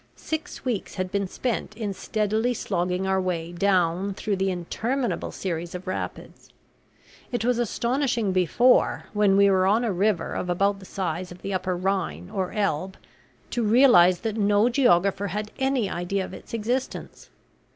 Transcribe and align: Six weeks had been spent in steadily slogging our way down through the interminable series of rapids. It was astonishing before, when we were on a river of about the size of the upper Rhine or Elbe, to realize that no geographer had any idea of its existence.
Six 0.15 0.65
weeks 0.65 0.95
had 0.95 1.11
been 1.11 1.27
spent 1.27 1.77
in 1.77 1.93
steadily 1.93 2.55
slogging 2.55 3.05
our 3.05 3.21
way 3.21 3.51
down 3.51 4.15
through 4.15 4.37
the 4.37 4.49
interminable 4.49 5.29
series 5.31 5.75
of 5.75 5.85
rapids. 5.85 6.49
It 7.31 7.45
was 7.45 7.59
astonishing 7.59 8.31
before, 8.31 9.03
when 9.13 9.37
we 9.37 9.47
were 9.51 9.67
on 9.67 9.83
a 9.83 9.93
river 9.93 10.33
of 10.33 10.49
about 10.49 10.79
the 10.79 10.85
size 10.85 11.31
of 11.31 11.43
the 11.43 11.53
upper 11.53 11.77
Rhine 11.77 12.31
or 12.31 12.51
Elbe, 12.51 12.97
to 13.51 13.61
realize 13.61 14.21
that 14.21 14.37
no 14.37 14.69
geographer 14.69 15.27
had 15.27 15.51
any 15.59 15.87
idea 15.87 16.25
of 16.25 16.33
its 16.33 16.51
existence. 16.51 17.29